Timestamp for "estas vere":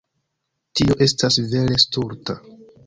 1.07-1.81